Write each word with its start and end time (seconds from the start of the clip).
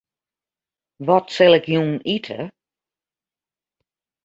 Wat 1.07 1.25
sil 1.35 1.55
ik 1.59 1.65
jûn 1.73 1.91
ite? 2.15 2.39